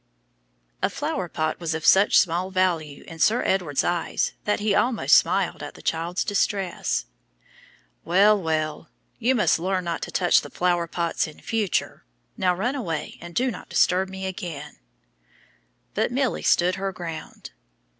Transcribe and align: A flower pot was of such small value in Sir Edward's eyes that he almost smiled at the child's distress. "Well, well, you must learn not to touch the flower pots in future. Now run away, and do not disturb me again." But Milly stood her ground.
A 0.81 0.89
flower 0.89 1.29
pot 1.29 1.59
was 1.59 1.75
of 1.75 1.85
such 1.85 2.17
small 2.17 2.49
value 2.49 3.03
in 3.03 3.19
Sir 3.19 3.43
Edward's 3.43 3.83
eyes 3.83 4.33
that 4.45 4.59
he 4.59 4.73
almost 4.73 5.15
smiled 5.15 5.61
at 5.61 5.75
the 5.75 5.83
child's 5.83 6.23
distress. 6.23 7.05
"Well, 8.03 8.35
well, 8.41 8.89
you 9.19 9.35
must 9.35 9.59
learn 9.59 9.83
not 9.83 10.01
to 10.01 10.09
touch 10.11 10.41
the 10.41 10.49
flower 10.49 10.87
pots 10.87 11.27
in 11.27 11.39
future. 11.39 12.03
Now 12.35 12.55
run 12.55 12.73
away, 12.73 13.19
and 13.21 13.35
do 13.35 13.51
not 13.51 13.69
disturb 13.69 14.09
me 14.09 14.25
again." 14.25 14.77
But 15.93 16.11
Milly 16.11 16.41
stood 16.41 16.77
her 16.81 16.91
ground. 16.91 17.51